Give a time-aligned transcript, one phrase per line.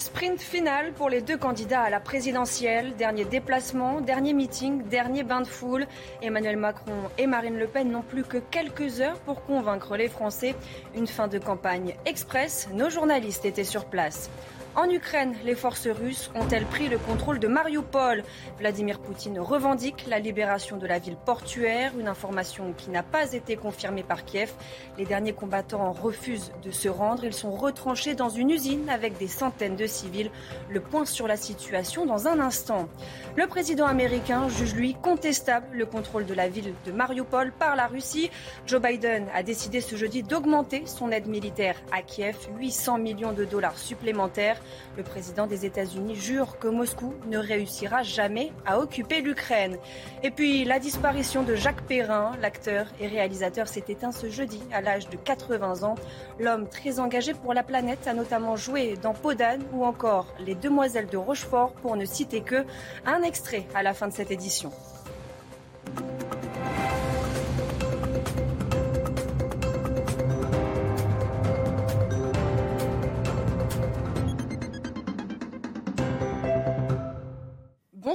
[0.00, 2.96] Sprint final pour les deux candidats à la présidentielle.
[2.96, 5.86] Dernier déplacement, dernier meeting, dernier bain de foule.
[6.22, 10.54] Emmanuel Macron et Marine Le Pen n'ont plus que quelques heures pour convaincre les Français.
[10.96, 12.70] Une fin de campagne express.
[12.72, 14.30] Nos journalistes étaient sur place.
[14.76, 18.22] En Ukraine, les forces russes ont-elles pris le contrôle de Mariupol?
[18.58, 23.56] Vladimir Poutine revendique la libération de la ville portuaire, une information qui n'a pas été
[23.56, 24.52] confirmée par Kiev.
[24.96, 27.24] Les derniers combattants refusent de se rendre.
[27.24, 30.30] Ils sont retranchés dans une usine avec des centaines de civils.
[30.68, 32.88] Le point sur la situation dans un instant.
[33.36, 37.88] Le président américain juge lui contestable le contrôle de la ville de Mariupol par la
[37.88, 38.30] Russie.
[38.66, 43.44] Joe Biden a décidé ce jeudi d'augmenter son aide militaire à Kiev, 800 millions de
[43.44, 44.59] dollars supplémentaires.
[44.96, 49.76] Le président des États-Unis jure que Moscou ne réussira jamais à occuper l'Ukraine.
[50.22, 54.80] Et puis la disparition de Jacques Perrin, l'acteur et réalisateur, s'est éteint ce jeudi à
[54.80, 55.94] l'âge de 80 ans.
[56.38, 61.08] L'homme très engagé pour la planète a notamment joué dans Podane ou encore Les Demoiselles
[61.08, 62.64] de Rochefort pour ne citer que
[63.06, 64.70] un extrait à la fin de cette édition.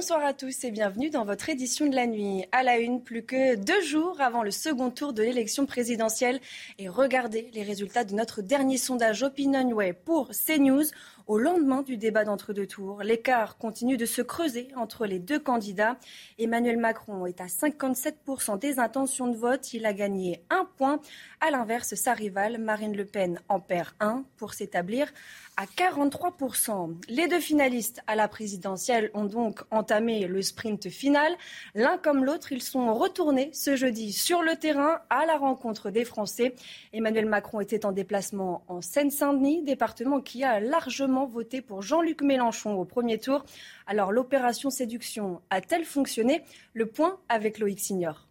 [0.08, 2.44] Bonsoir à tous et bienvenue dans votre édition de la nuit.
[2.52, 6.38] À la une, plus que deux jours avant le second tour de l'élection présidentielle.
[6.78, 10.84] Et regardez les résultats de notre dernier sondage OpinionWay pour CNews.
[11.26, 15.96] Au lendemain du débat d'entre-deux tours, l'écart continue de se creuser entre les deux candidats.
[16.38, 19.74] Emmanuel Macron est à 57% des intentions de vote.
[19.74, 21.00] Il a gagné un point.
[21.40, 25.12] À l'inverse, sa rivale, Marine Le Pen, en perd un pour s'établir
[25.56, 26.94] à 43%.
[27.08, 31.32] Les deux finalistes à la présidentielle ont donc entamé le sprint final.
[31.74, 36.04] L'un comme l'autre, ils sont retournés ce jeudi sur le terrain à la rencontre des
[36.04, 36.54] Français.
[36.92, 42.74] Emmanuel Macron était en déplacement en Seine-Saint-Denis, département qui a largement voté pour Jean-Luc Mélenchon
[42.74, 43.44] au premier tour.
[43.86, 46.42] Alors l'opération séduction a-t-elle fonctionné?
[46.74, 48.25] Le point avec Loïc Signor.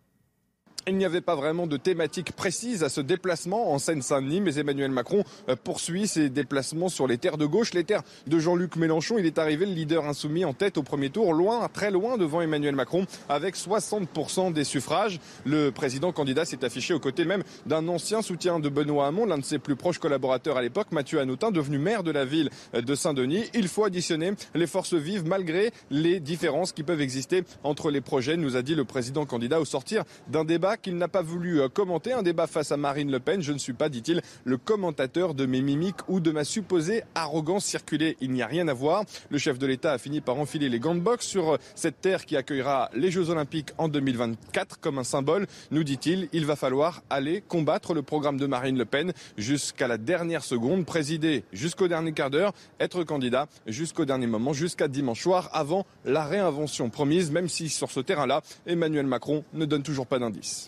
[0.88, 4.92] Il n'y avait pas vraiment de thématique précise à ce déplacement en Seine-Saint-Denis, mais Emmanuel
[4.92, 9.18] Macron euh, poursuit ses déplacements sur les terres de gauche, les terres de Jean-Luc Mélenchon.
[9.18, 12.40] Il est arrivé le leader insoumis en tête au premier tour, loin, très loin devant
[12.42, 15.20] Emmanuel Macron, avec 60% des suffrages.
[15.44, 19.40] Le président candidat s'est affiché aux côtés même d'un ancien soutien de Benoît Hamon, l'un
[19.40, 22.94] de ses plus proches collaborateurs à l'époque, Mathieu Hanotin, devenu maire de la ville de
[22.94, 23.46] Saint-Denis.
[23.56, 28.38] Il faut additionner les forces vives malgré les différences qui peuvent exister entre les projets,
[28.38, 31.70] nous a dit le président candidat au sortir d'un débat qu'il n'a pas voulu euh,
[31.70, 33.42] commenter un débat face à Marine Le Pen.
[33.42, 37.66] Je ne suis pas, dit-il, le commentateur de mes mimiques ou de ma supposée arrogance
[37.66, 38.18] circulée.
[38.22, 39.04] Il n'y a rien à voir.
[39.30, 42.02] Le chef de l'État a fini par enfiler les gants de boxe sur euh, cette
[42.02, 45.48] terre qui accueillera les Jeux Olympiques en 2024 comme un symbole.
[45.72, 49.98] Nous dit-il, il va falloir aller combattre le programme de Marine Le Pen jusqu'à la
[49.98, 55.50] dernière seconde, présider jusqu'au dernier quart d'heure, être candidat jusqu'au dernier moment, jusqu'à dimanche soir,
[55.54, 60.20] avant la réinvention promise, même si sur ce terrain-là, Emmanuel Macron ne donne toujours pas
[60.20, 60.65] d'indice.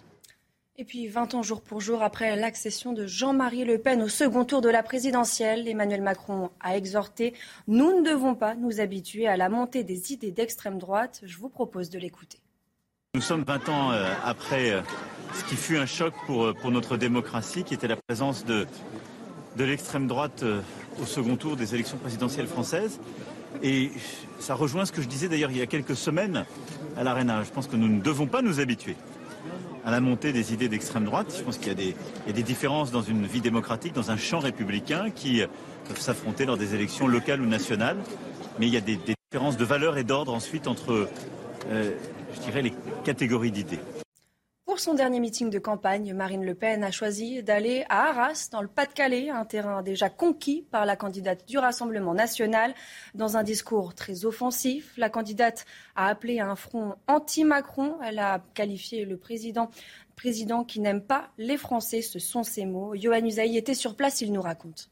[0.79, 4.45] Et puis 20 ans jour pour jour après l'accession de Jean-Marie Le Pen au second
[4.45, 7.33] tour de la présidentielle, Emmanuel Macron a exhorté
[7.67, 11.21] Nous ne devons pas nous habituer à la montée des idées d'extrême droite.
[11.23, 12.37] Je vous propose de l'écouter.
[13.15, 14.81] Nous sommes 20 ans euh, après euh,
[15.33, 18.67] ce qui fut un choc pour, euh, pour notre démocratie, qui était la présence de,
[19.55, 20.45] de l'extrême droite
[21.01, 22.99] au second tour des élections présidentielles françaises.
[23.63, 23.89] Et
[24.39, 26.45] ça rejoint ce que je disais d'ailleurs il y a quelques semaines
[26.95, 27.41] à l'Arena.
[27.41, 28.95] Je pense que nous ne devons pas nous habituer
[29.87, 31.33] à la montée des idées d'extrême droite.
[31.37, 31.93] Je pense qu'il y,
[32.29, 35.41] a des différences dans une vie démocratique, dans un champ républicain qui
[35.87, 37.95] peuvent s'affronter lors des élections locales ou nationales.
[38.59, 38.99] Mais il y a des,
[39.31, 41.07] différences de valeur et d'ordre ensuite entre,
[41.69, 41.91] euh,
[42.35, 42.73] je dirais, les
[43.05, 43.79] catégories d'idées.
[44.77, 48.61] Pour son dernier meeting de campagne, Marine Le Pen a choisi d'aller à Arras, dans
[48.61, 52.75] le Pas-de-Calais, un terrain déjà conquis par la candidate du Rassemblement national.
[53.15, 55.65] Dans un discours très offensif, la candidate
[55.95, 57.97] a appelé à un front anti-Macron.
[58.03, 59.71] Elle a qualifié le président,
[60.15, 62.03] président qui n'aime pas les Français.
[62.03, 62.93] Ce sont ses mots.
[62.95, 64.91] Johan Usaï était sur place, il nous raconte.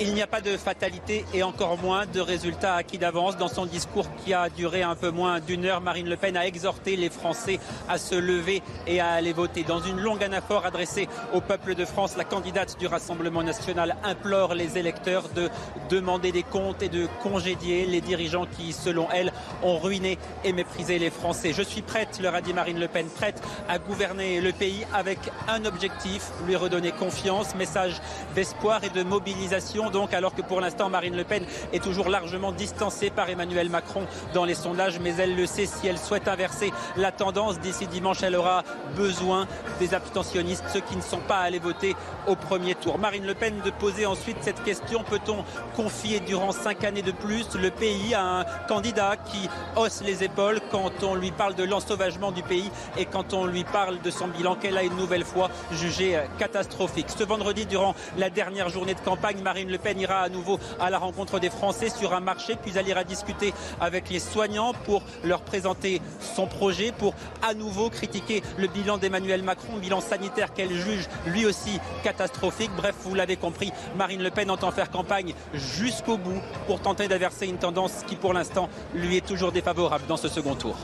[0.00, 3.36] Il n'y a pas de fatalité et encore moins de résultats acquis d'avance.
[3.36, 6.46] Dans son discours qui a duré un peu moins d'une heure, Marine Le Pen a
[6.46, 7.58] exhorté les Français
[7.88, 9.64] à se lever et à aller voter.
[9.64, 14.54] Dans une longue anaphore adressée au peuple de France, la candidate du Rassemblement national implore
[14.54, 15.50] les électeurs de
[15.90, 19.32] demander des comptes et de congédier les dirigeants qui, selon elle,
[19.64, 21.52] ont ruiné et méprisé les Français.
[21.52, 25.18] Je suis prête, leur a dit Marine Le Pen, prête à gouverner le pays avec
[25.48, 28.00] un objectif, lui redonner confiance, message
[28.36, 29.67] d'espoir et de mobilisation
[30.12, 34.44] alors que pour l'instant Marine Le Pen est toujours largement distancée par Emmanuel Macron dans
[34.44, 38.36] les sondages, mais elle le sait, si elle souhaite inverser la tendance d'ici dimanche, elle
[38.36, 38.64] aura
[38.96, 39.46] besoin
[39.78, 42.98] des abstentionnistes, ceux qui ne sont pas allés voter au premier tour.
[42.98, 45.44] Marine Le Pen de poser ensuite cette question, peut-on
[45.76, 50.60] confier durant cinq années de plus le pays à un candidat qui hausse les épaules
[50.70, 54.28] quand on lui parle de l'ensauvagement du pays et quand on lui parle de son
[54.28, 57.06] bilan qu'elle a une nouvelle fois jugé catastrophique?
[57.16, 60.58] Ce vendredi, durant la dernière journée de campagne, Marine Le le Pen ira à nouveau
[60.80, 64.72] à la rencontre des Français sur un marché, puis elle ira discuter avec les soignants
[64.72, 70.52] pour leur présenter son projet, pour à nouveau critiquer le bilan d'Emmanuel Macron, bilan sanitaire
[70.52, 72.70] qu'elle juge lui aussi catastrophique.
[72.76, 77.46] Bref, vous l'avez compris, Marine Le Pen entend faire campagne jusqu'au bout pour tenter d'inverser
[77.46, 80.76] une tendance qui pour l'instant lui est toujours défavorable dans ce second tour.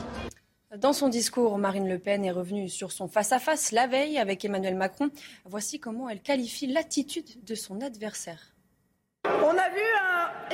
[0.77, 4.43] Dans son discours, Marine Le Pen est revenue sur son face-à-face -face la veille avec
[4.43, 5.09] Emmanuel Macron.
[5.45, 8.54] Voici comment elle qualifie l'attitude de son adversaire.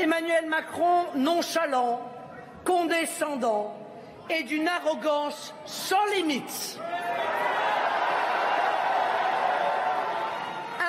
[0.01, 2.01] Emmanuel Macron nonchalant,
[2.65, 3.75] condescendant
[4.29, 6.79] et d'une arrogance sans limite.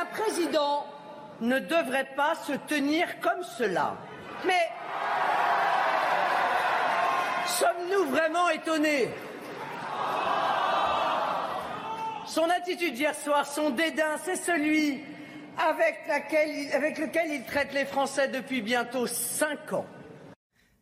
[0.01, 0.87] Un président
[1.41, 3.97] ne devrait pas se tenir comme cela.
[4.47, 4.71] Mais
[7.47, 9.11] sommes-nous vraiment étonnés?
[12.25, 15.05] Son attitude hier soir, son dédain, c'est celui
[15.59, 19.87] avec, lequel il traite les Français depuis bientôt cinq ans.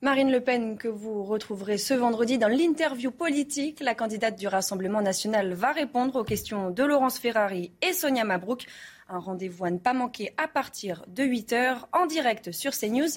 [0.02, 5.02] Marine Le Pen, que vous retrouverez ce vendredi dans l'interview politique, la candidate du Rassemblement
[5.02, 8.64] national va répondre aux questions de Laurence Ferrari et Sonia Mabrouk.
[9.11, 13.11] Un rendez-vous à ne pas manquer à partir de 8h en direct sur CNews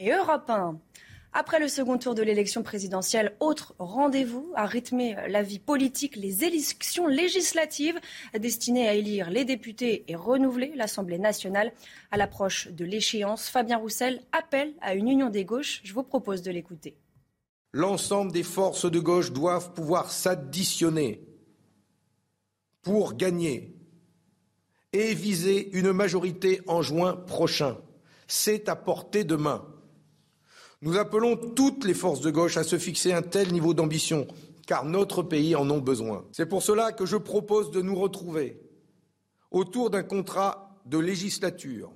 [0.00, 0.76] et Europe 1.
[1.36, 6.44] Après le second tour de l'élection présidentielle, autre rendez-vous à rythmer la vie politique, les
[6.44, 7.98] élections législatives
[8.38, 11.72] destinées à élire les députés et renouveler l'Assemblée nationale.
[12.12, 15.80] À l'approche de l'échéance, Fabien Roussel appelle à une union des gauches.
[15.82, 16.96] Je vous propose de l'écouter.
[17.72, 21.20] L'ensemble des forces de gauche doivent pouvoir s'additionner
[22.82, 23.74] pour gagner
[24.92, 27.76] et viser une majorité en juin prochain.
[28.28, 29.73] C'est à portée de main.
[30.84, 34.28] Nous appelons toutes les forces de gauche à se fixer un tel niveau d'ambition,
[34.66, 36.26] car notre pays en a besoin.
[36.30, 38.60] C'est pour cela que je propose de nous retrouver
[39.50, 41.90] autour d'un contrat de législature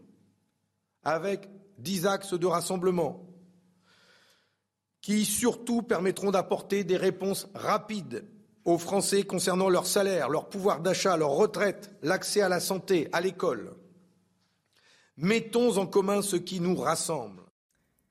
[1.05, 3.27] avec dix axes de rassemblement
[5.03, 8.25] qui surtout permettront d'apporter des réponses rapides
[8.65, 13.21] aux Français concernant leur salaire, leur pouvoir d'achat, leur retraite, l'accès à la santé, à
[13.21, 13.77] l'école.
[15.19, 17.48] Mettons en commun ce qui nous rassemble.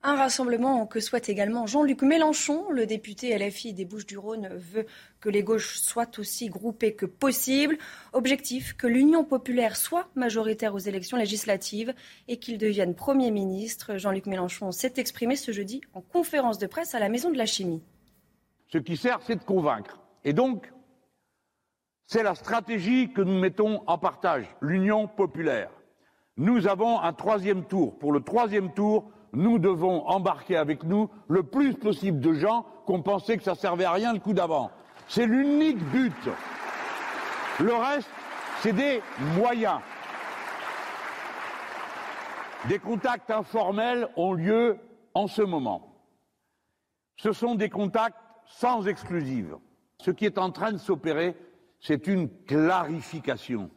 [0.04, 2.70] Un rassemblement que souhaite également Jean-Luc Mélenchon.
[2.70, 4.86] Le député LFI des Bouches-du-Rhône veut
[5.20, 7.76] que les gauches soient aussi groupées que possible.
[8.12, 11.94] Objectif que l'Union populaire soit majoritaire aux élections législatives
[12.28, 13.96] et qu'il devienne Premier ministre.
[13.96, 17.46] Jean-Luc Mélenchon s'est exprimé ce jeudi en conférence de presse à la Maison de la
[17.46, 17.82] Chimie.
[18.68, 20.00] Ce qui sert, c'est de convaincre.
[20.24, 20.72] Et donc,
[22.06, 25.70] c'est la stratégie que nous mettons en partage, l'Union populaire.
[26.36, 27.98] Nous avons un troisième tour.
[27.98, 33.02] Pour le troisième tour, nous devons embarquer avec nous le plus possible de gens qu'on
[33.02, 34.70] pensait que ça servait à rien le coup d'avant.
[35.08, 36.28] C'est l'unique but.
[37.60, 38.10] Le reste,
[38.60, 39.02] c'est des
[39.36, 39.80] moyens.
[42.68, 44.78] Des contacts informels ont lieu
[45.14, 45.94] en ce moment.
[47.16, 49.56] Ce sont des contacts sans exclusive.
[50.00, 51.36] Ce qui est en train de s'opérer,
[51.80, 53.70] c'est une clarification.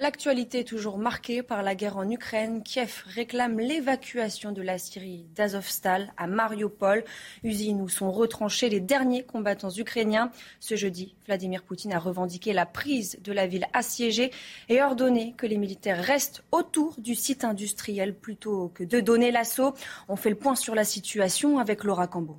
[0.00, 2.62] L'actualité est toujours marquée par la guerre en Ukraine.
[2.62, 7.02] Kiev réclame l'évacuation de la Syrie d'Azovstal à Mariupol,
[7.42, 10.30] usine où sont retranchés les derniers combattants ukrainiens.
[10.60, 14.30] Ce jeudi, Vladimir Poutine a revendiqué la prise de la ville assiégée
[14.68, 19.74] et ordonné que les militaires restent autour du site industriel plutôt que de donner l'assaut.
[20.08, 22.38] On fait le point sur la situation avec Laura Cambo.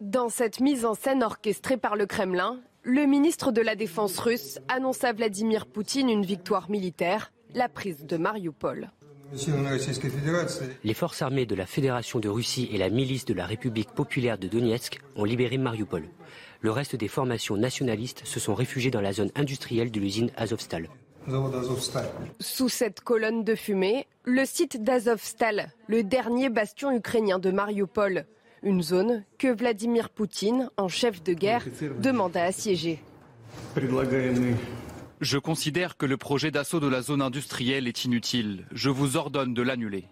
[0.00, 4.60] Dans cette mise en scène orchestrée par le Kremlin, le ministre de la Défense russe
[4.68, 8.92] annonce à Vladimir Poutine une victoire militaire, la prise de Mariupol.
[10.84, 14.38] Les forces armées de la Fédération de Russie et la milice de la République populaire
[14.38, 16.04] de Donetsk ont libéré Mariupol.
[16.60, 20.88] Le reste des formations nationalistes se sont réfugiées dans la zone industrielle de l'usine Azovstal.
[22.38, 28.26] Sous cette colonne de fumée, le site d'Azovstal, le dernier bastion ukrainien de Mariupol,
[28.62, 31.64] une zone que Vladimir Poutine, en chef de guerre,
[32.00, 33.00] demande à assiéger.
[35.20, 38.66] Je considère que le projet d'assaut de la zone industrielle est inutile.
[38.72, 40.04] Je vous ordonne de l'annuler.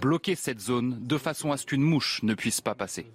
[0.00, 3.06] Bloquez cette zone de façon à ce qu'une mouche ne puisse pas passer.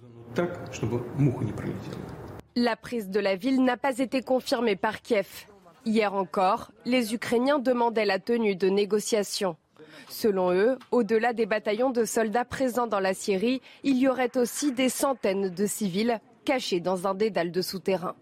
[2.56, 5.46] La prise de la ville n'a pas été confirmée par Kiev.
[5.86, 9.56] Hier encore, les Ukrainiens demandaient la tenue de négociations.
[10.08, 14.72] Selon eux, au-delà des bataillons de soldats présents dans la Syrie, il y aurait aussi
[14.72, 18.16] des centaines de civils cachés dans un dédale de souterrains.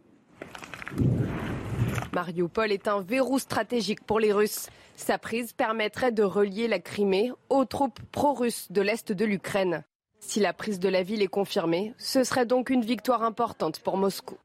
[2.13, 4.69] Mariupol est un verrou stratégique pour les Russes.
[4.97, 9.85] Sa prise permettrait de relier la Crimée aux troupes pro-russes de l'Est de l'Ukraine.
[10.21, 13.97] Si la prise de la ville est confirmée, ce serait donc une victoire importante pour
[13.97, 14.37] Moscou.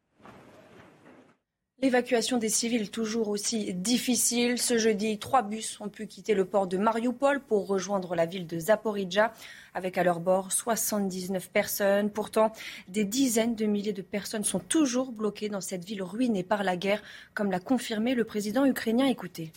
[1.82, 4.58] L'évacuation des civils toujours aussi difficile.
[4.58, 8.48] Ce jeudi, trois bus ont pu quitter le port de Mariupol pour rejoindre la ville
[8.48, 9.34] de Zaporizhia,
[9.74, 12.10] avec à leur bord 79 personnes.
[12.10, 12.54] Pourtant,
[12.88, 16.78] des dizaines de milliers de personnes sont toujours bloquées dans cette ville ruinée par la
[16.78, 17.04] guerre,
[17.34, 19.08] comme l'a confirmé le président ukrainien.
[19.08, 19.52] Écoutez.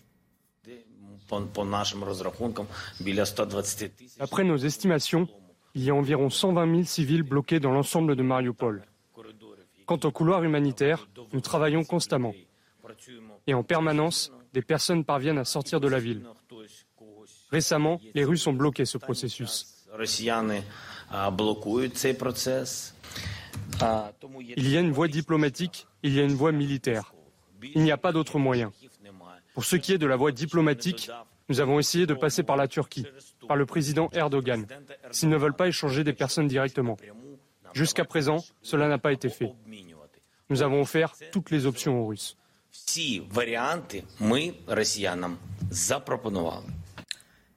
[4.18, 5.28] Après nos estimations,
[5.76, 8.85] il y a environ 120 000 civils bloqués dans l'ensemble de Mariupol.
[9.87, 12.35] Quant au couloir humanitaire, nous travaillons constamment.
[13.47, 16.26] Et en permanence, des personnes parviennent à sortir de la ville.
[17.50, 19.87] Récemment, les Russes ont bloqué ce processus.
[24.57, 27.14] Il y a une voie diplomatique, il y a une voie militaire.
[27.75, 28.73] Il n'y a pas d'autre moyen.
[29.55, 31.11] Pour ce qui est de la voie diplomatique,
[31.49, 33.07] nous avons essayé de passer par la Turquie,
[33.47, 34.66] par le président Erdogan,
[35.12, 36.97] s'ils ne veulent pas échanger des personnes directement.
[37.76, 39.52] Jusqu'à présent, cela n'a pas été fait.
[40.49, 42.35] Nous avons offert toutes les options aux Russes.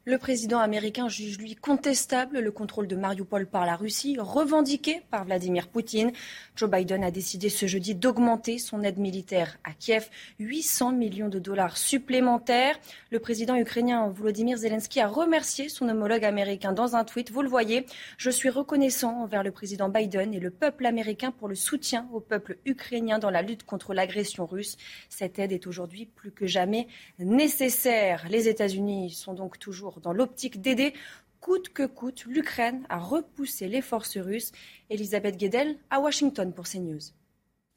[0.10, 5.24] Le président américain juge lui contestable le contrôle de Mariupol par la Russie, revendiqué par
[5.24, 6.12] Vladimir Poutine.
[6.56, 11.38] Joe Biden a décidé ce jeudi d'augmenter son aide militaire à Kiev, 800 millions de
[11.38, 12.80] dollars supplémentaires.
[13.12, 17.30] Le président ukrainien Volodymyr Zelensky a remercié son homologue américain dans un tweet.
[17.30, 17.86] Vous le voyez,
[18.18, 22.20] je suis reconnaissant envers le président Biden et le peuple américain pour le soutien au
[22.20, 24.75] peuple ukrainien dans la lutte contre l'agression russe.
[25.08, 26.88] Cette aide est aujourd'hui plus que jamais
[27.20, 28.25] nécessaire.
[28.28, 30.94] Les États-Unis sont donc toujours dans l'optique d'aider
[31.39, 34.51] coûte que coûte l'Ukraine à repousser les forces russes.
[34.89, 37.13] Elisabeth Guedel à Washington pour CNews.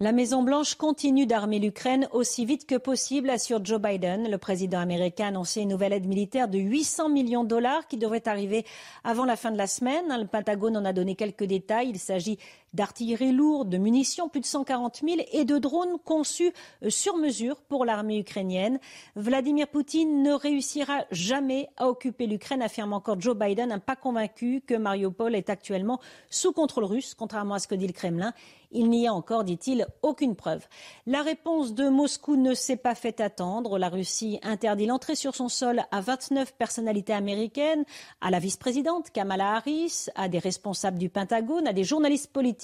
[0.03, 4.29] La Maison-Blanche continue d'armer l'Ukraine aussi vite que possible, assure Joe Biden.
[4.29, 7.99] Le président américain a annoncé une nouvelle aide militaire de 800 millions de dollars qui
[7.99, 8.67] devrait arriver
[9.05, 10.07] avant la fin de la semaine.
[10.09, 11.91] Le Pentagone en a donné quelques détails.
[11.91, 12.39] Il s'agit
[12.73, 16.53] d'artillerie lourde, de munitions, plus de 140 000, et de drones conçus
[16.83, 18.79] euh, sur mesure pour l'armée ukrainienne.
[19.17, 24.75] Vladimir Poutine ne réussira jamais à occuper l'Ukraine, affirme encore Joe Biden, pas convaincu que
[24.75, 26.01] Mariupol est actuellement
[26.31, 28.33] sous contrôle russe, contrairement à ce que dit le Kremlin.
[28.75, 30.67] Il n'y a encore, dit-il, aucune preuve.
[31.07, 33.79] La réponse de Moscou ne s'est pas fait attendre.
[33.79, 37.85] La Russie interdit l'entrée sur son sol à 29 personnalités américaines,
[38.23, 42.62] à la vice-présidente Kamala Harris, à des responsables du Pentagone, à des journalistes politiques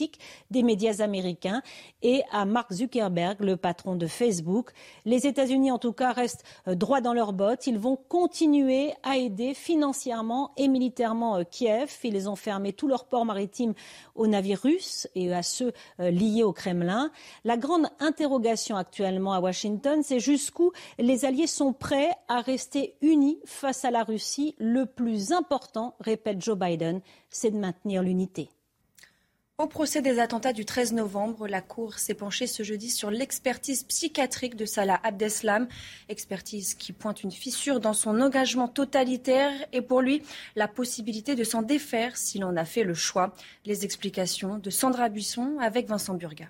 [0.50, 1.62] des médias américains
[2.02, 4.70] et à Mark Zuckerberg, le patron de Facebook.
[5.04, 7.66] Les États-Unis, en tout cas, restent euh, droits dans leurs bottes.
[7.66, 11.90] Ils vont continuer à aider financièrement et militairement euh, Kiev.
[12.04, 13.74] Ils ont fermé tous leurs ports maritimes
[14.14, 17.10] aux navires russes et à ceux euh, liés au Kremlin.
[17.44, 23.38] La grande interrogation actuellement à Washington, c'est jusqu'où les Alliés sont prêts à rester unis
[23.44, 24.54] face à la Russie.
[24.58, 27.00] Le plus important, répète Joe Biden,
[27.30, 28.50] c'est de maintenir l'unité.
[29.60, 33.82] Au procès des attentats du 13 novembre, la Cour s'est penchée ce jeudi sur l'expertise
[33.82, 35.66] psychiatrique de Salah Abdeslam,
[36.08, 40.22] expertise qui pointe une fissure dans son engagement totalitaire et pour lui
[40.54, 43.34] la possibilité de s'en défaire s'il en a fait le choix.
[43.64, 46.46] Les explications de Sandra Buisson avec Vincent Burga.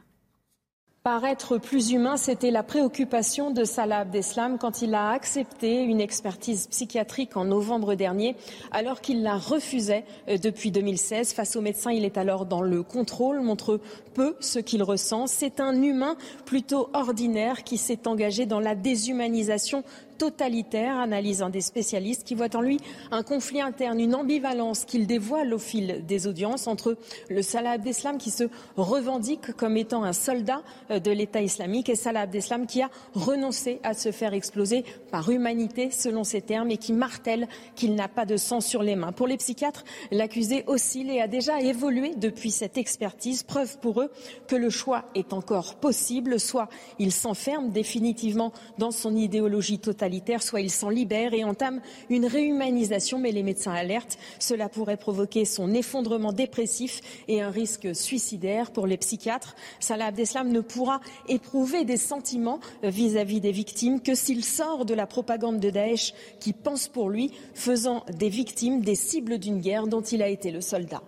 [1.11, 6.67] Paraître plus humain, c'était la préoccupation de Salah Abdeslam quand il a accepté une expertise
[6.67, 8.37] psychiatrique en novembre dernier,
[8.73, 11.33] alors qu'il la refusait euh, depuis 2016.
[11.33, 13.81] Face au médecin, il est alors dans le contrôle, montre
[14.13, 15.27] peu ce qu'il ressent.
[15.27, 19.85] C'est un humain plutôt ordinaire qui s'est engagé dans la déshumanisation
[20.19, 22.79] totalitaire, analyse un des spécialistes, qui voit en lui
[23.11, 26.97] un conflit interne, une ambivalence qu'il dévoile au fil des audiences entre
[27.31, 28.45] le Salah Abdeslam qui se
[28.77, 33.95] revendique comme étant un soldat de l'État islamique et Salah Abdeslam qui a renoncé à
[33.95, 38.37] se faire exploser par humanité, selon ses termes, et qui martèle qu'il n'a pas de
[38.37, 39.13] sang sur les mains.
[39.13, 44.11] Pour les psychiatres, l'accusé oscille et a déjà évolué depuis cette expertise, preuve pour eux
[44.47, 50.08] que le choix est encore possible, soit il s'enferme définitivement dans son idéologie totalitaire,
[50.41, 55.45] soit il s'en libère et entame une réhumanisation, mais les médecins alertent, cela pourrait provoquer
[55.45, 59.55] son effondrement dépressif et un risque suicidaire pour les psychiatres.
[59.81, 65.07] Salah Abdeslam ne pourra éprouver des sentiments vis-à-vis des victimes que s'il sort de la
[65.07, 70.03] propagande de Daesh qui pense pour lui, faisant des victimes des cibles d'une guerre dont
[70.03, 71.03] il a été le soldat.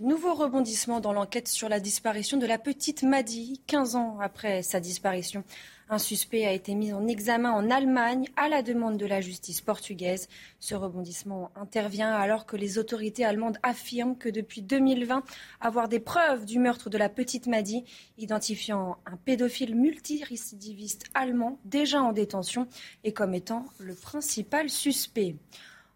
[0.00, 4.80] Nouveau rebondissement dans l'enquête sur la disparition de la petite Madi, 15 ans après sa
[4.80, 5.44] disparition.
[5.90, 9.60] Un suspect a été mis en examen en Allemagne à la demande de la justice
[9.60, 10.30] portugaise.
[10.58, 15.22] Ce rebondissement intervient alors que les autorités allemandes affirment que depuis 2020,
[15.60, 17.84] avoir des preuves du meurtre de la petite Madi,
[18.16, 22.68] identifiant un pédophile multirécidiviste allemand déjà en détention
[23.04, 25.36] et comme étant le principal suspect.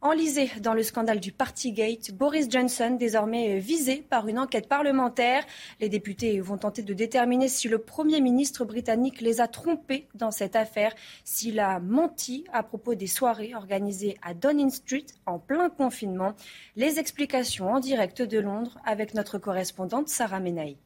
[0.07, 5.43] Enlisé dans le scandale du Partygate, Boris Johnson, désormais visé par une enquête parlementaire.
[5.81, 10.31] Les députés vont tenter de déterminer si le Premier ministre britannique les a trompés dans
[10.31, 10.93] cette affaire,
[11.25, 16.35] s'il a menti à propos des soirées organisées à Downing Street en plein confinement.
[16.77, 20.77] Les explications en direct de Londres avec notre correspondante Sarah Menaï.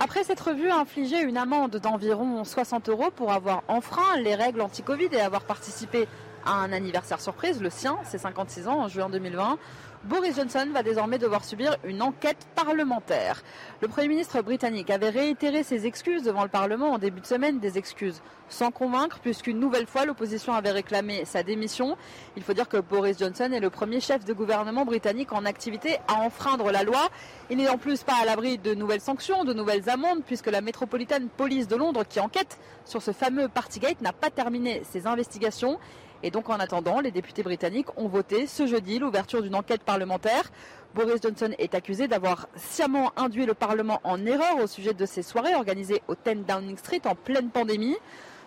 [0.00, 5.08] Après s'être vu infliger une amende d'environ 60 euros pour avoir enfreint les règles anti-Covid
[5.12, 6.06] et avoir participé
[6.44, 9.58] à un anniversaire surprise, le sien, c'est 56 ans en juin 2020.
[10.04, 13.42] Boris Johnson va désormais devoir subir une enquête parlementaire.
[13.80, 17.58] Le Premier ministre britannique avait réitéré ses excuses devant le Parlement en début de semaine,
[17.58, 18.20] des excuses
[18.50, 21.96] sans convaincre, puisqu'une nouvelle fois l'opposition avait réclamé sa démission.
[22.36, 25.96] Il faut dire que Boris Johnson est le premier chef de gouvernement britannique en activité
[26.06, 27.08] à enfreindre la loi.
[27.48, 30.60] Il n'est en plus pas à l'abri de nouvelles sanctions, de nouvelles amendes, puisque la
[30.60, 35.78] Metropolitan Police de Londres, qui enquête sur ce fameux Partygate, n'a pas terminé ses investigations.
[36.24, 40.50] Et donc en attendant, les députés britanniques ont voté ce jeudi l'ouverture d'une enquête parlementaire.
[40.94, 45.22] Boris Johnson est accusé d'avoir sciemment induit le Parlement en erreur au sujet de ces
[45.22, 47.96] soirées organisées au 10 Downing Street en pleine pandémie.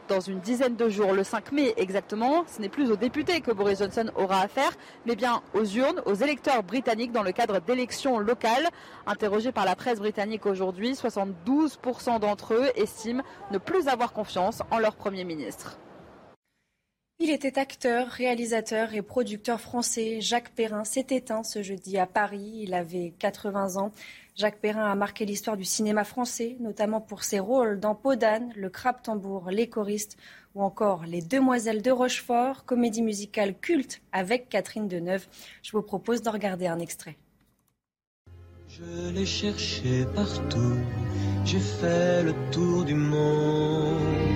[0.07, 3.51] Dans une dizaine de jours, le 5 mai exactement, ce n'est plus aux députés que
[3.51, 4.71] Boris Johnson aura affaire,
[5.05, 8.69] mais bien aux urnes, aux électeurs britanniques dans le cadre d'élections locales.
[9.05, 14.79] Interrogés par la presse britannique aujourd'hui, 72% d'entre eux estiment ne plus avoir confiance en
[14.79, 15.77] leur Premier ministre.
[17.19, 20.21] Il était acteur, réalisateur et producteur français.
[20.21, 22.59] Jacques Perrin s'est éteint ce jeudi à Paris.
[22.61, 23.91] Il avait 80 ans.
[24.35, 28.69] Jacques Perrin a marqué l'histoire du cinéma français, notamment pour ses rôles dans Podane, Le
[28.69, 30.15] Crabe Tambour, Les choristes
[30.53, 35.25] ou encore Les Demoiselles de Rochefort, comédie musicale culte avec Catherine Deneuve.
[35.63, 37.17] Je vous propose de regarder un extrait.
[38.67, 40.75] Je l'ai cherché partout,
[41.45, 44.26] j'ai fait le tour du monde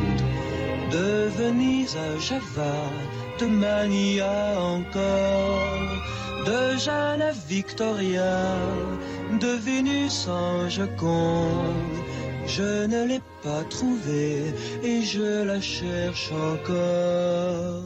[0.92, 2.76] de Venise à Java,
[3.40, 5.90] de Mania encore,
[6.46, 8.36] de Jeanne à Victoria,
[9.40, 11.98] de Vénus en Joconde.
[12.46, 17.84] Je ne l'ai pas trouvée et je la cherche encore.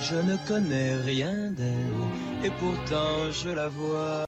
[0.00, 2.02] Je ne connais rien d'elle
[2.44, 4.24] et pourtant je la vois.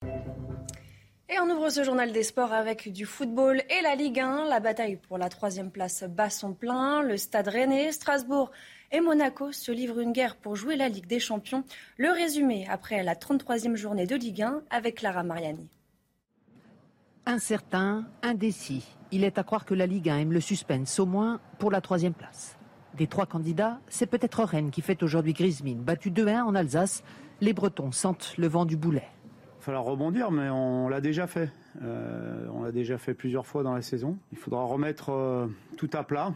[1.30, 4.46] Et on ouvre ce journal des sports avec du football et la Ligue 1.
[4.46, 7.02] La bataille pour la troisième place bat son plein.
[7.02, 8.50] Le Stade Rennais, Strasbourg
[8.92, 11.64] et Monaco se livrent une guerre pour jouer la Ligue des Champions.
[11.98, 15.68] Le résumé après la 33e journée de Ligue 1 avec Clara Mariani.
[17.26, 18.86] Incertain, indécis.
[19.10, 21.82] Il est à croire que la Ligue 1 aime le suspense, au moins pour la
[21.82, 22.56] troisième place.
[22.94, 25.82] Des trois candidats, c'est peut-être Rennes qui fait aujourd'hui grise mine.
[25.82, 27.02] Battu 2-1 en Alsace,
[27.42, 29.04] les Bretons sentent le vent du boulet
[29.68, 31.50] falloir rebondir, mais on l'a déjà fait.
[31.82, 34.16] Euh, on l'a déjà fait plusieurs fois dans la saison.
[34.32, 36.32] Il faudra remettre euh, tout à plat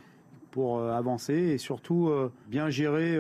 [0.51, 2.13] pour euh, avancer et surtout
[2.49, 3.19] bien gérer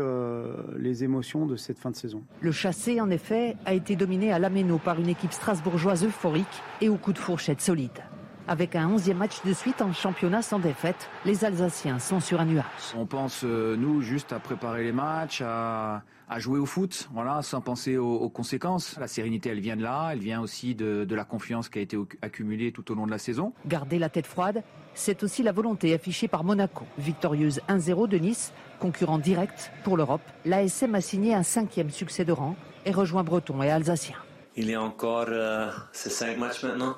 [0.76, 2.22] les émotions de cette fin de saison.
[2.42, 6.90] Le chassé, en effet, a été dominé à l'Améno par une équipe strasbourgeoise euphorique et
[6.90, 8.02] au coup de fourchette solide.
[8.48, 12.44] Avec un onzième match de suite en championnat sans défaite, les Alsaciens sont sur un
[12.44, 12.64] nuage.
[12.96, 16.02] On pense, nous, juste à préparer les matchs, à,
[16.32, 18.96] à jouer au foot, voilà, sans penser aux, conséquences.
[18.98, 21.98] La sérénité, elle vient de là, elle vient aussi de, la confiance qui a été
[22.22, 23.52] accumulée tout au long de la saison.
[23.66, 24.62] Garder la tête froide,
[24.94, 30.22] c'est aussi la volonté affichée par Monaco, victorieuse 1-0 de Nice, concurrent direct pour l'Europe.
[30.46, 34.16] L'ASM a signé un cinquième succès de rang et rejoint Breton et Alsacien.
[34.56, 36.96] Il y a encore euh, ces cinq matchs maintenant?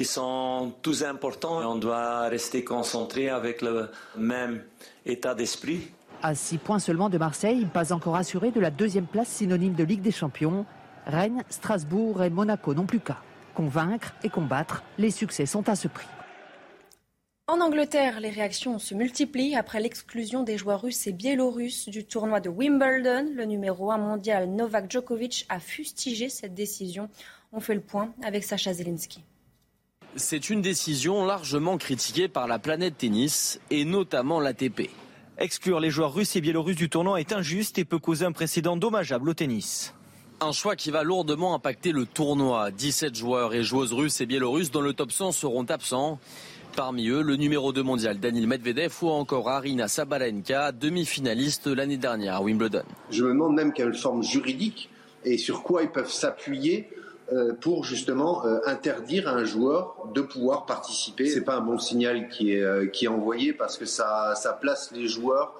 [0.00, 1.58] Qui sont tous importants.
[1.58, 4.62] On doit rester concentré avec le même
[5.04, 5.90] état d'esprit
[6.22, 9.84] à 6 points seulement de Marseille, pas encore assuré de la deuxième place synonyme de
[9.84, 10.64] Ligue des Champions.
[11.04, 13.18] Rennes, Strasbourg et Monaco n'ont plus qu'à.
[13.54, 16.08] Convaincre et combattre, les succès sont à ce prix.
[17.46, 22.40] En Angleterre, les réactions se multiplient après l'exclusion des joueurs russes et biélorusses du tournoi
[22.40, 23.32] de Wimbledon.
[23.34, 27.10] Le numéro 1 mondial Novak Djokovic a fustigé cette décision.
[27.52, 29.24] On fait le point avec Sacha Zelinski.
[30.16, 34.90] C'est une décision largement critiquée par la planète tennis et notamment l'ATP.
[35.38, 38.76] Exclure les joueurs russes et biélorusses du tournoi est injuste et peut causer un précédent
[38.76, 39.94] dommageable au tennis.
[40.40, 42.72] Un choix qui va lourdement impacter le tournoi.
[42.72, 46.18] 17 joueurs et joueuses russes et biélorusses dans le top 100 seront absents.
[46.74, 52.34] Parmi eux, le numéro 2 mondial Daniel Medvedev ou encore Arina Sabalenka, demi-finaliste l'année dernière
[52.36, 52.82] à Wimbledon.
[53.10, 54.90] Je me demande même quelle forme juridique
[55.24, 56.99] et sur quoi ils peuvent s'appuyer euh,
[57.60, 61.26] pour justement euh, interdire à un joueur de pouvoir participer.
[61.26, 65.08] C'est pas un bon signal qui est, euh, envoyé parce que ça, ça place les
[65.08, 65.54] joueurs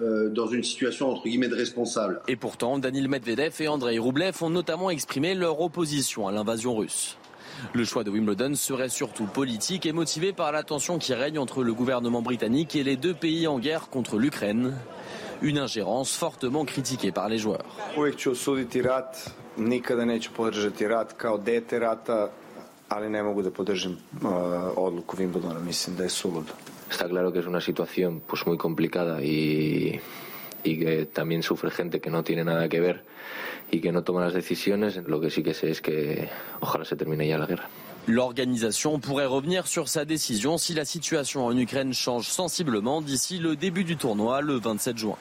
[0.00, 2.22] dans une situation entre guillemets de responsable.
[2.26, 7.18] Et pourtant, Daniel Medvedev et Andrei Roublev ont notamment exprimé leur opposition à l'invasion russe.
[7.74, 11.62] Le choix de Wimbledon serait surtout politique et motivé par la tension qui règne entre
[11.62, 14.74] le gouvernement britannique et les deux pays en guerre contre l'Ukraine.
[15.42, 17.64] Une ingérence fortement critiquée par les joueurs.
[22.96, 24.28] ali ne mogu da podržim uh,
[24.76, 25.60] odluku Wimbledona.
[25.60, 26.52] Mislim da je suludo.
[26.90, 30.00] Está claro que es una situación pues muy complicada y,
[30.64, 33.02] y que también sufre gente que no tiene nada que ver
[33.70, 34.96] y que no toma las decisiones.
[35.06, 36.28] Lo que sí que sé es que
[36.60, 37.68] ojalá se termine ya la guerra.
[38.08, 43.54] L'organisation pourrait revenir sur sa décision si la situation en Ukraine change sensiblement d'ici le
[43.54, 45.16] début du tournoi le 27 juin.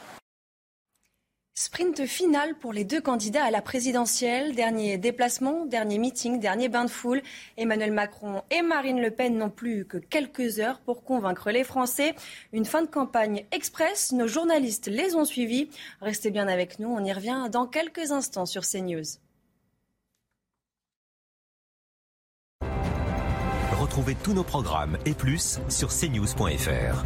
[1.63, 4.55] Sprint final pour les deux candidats à la présidentielle.
[4.55, 7.21] Dernier déplacement, dernier meeting, dernier bain de foule.
[7.55, 12.15] Emmanuel Macron et Marine Le Pen n'ont plus que quelques heures pour convaincre les Français.
[12.51, 14.11] Une fin de campagne express.
[14.11, 15.69] Nos journalistes les ont suivis.
[16.01, 16.89] Restez bien avec nous.
[16.89, 19.03] On y revient dans quelques instants sur CNews.
[23.79, 27.05] Retrouvez tous nos programmes et plus sur cnews.fr.